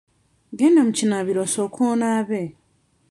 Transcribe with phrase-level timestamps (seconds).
[0.57, 2.41] Genda mu kinaabiro osooke onaabe.